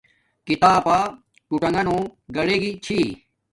کتاب 0.47 0.81
با 0.87 0.99
ٹوٹانݣوں 1.47 2.01
گاڈیگی 2.35 2.71
چھی 2.85 2.99